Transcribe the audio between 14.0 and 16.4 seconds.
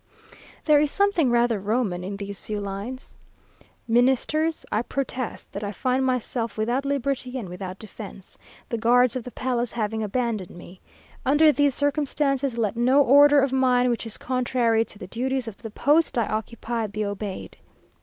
is contrary to the duties of the post I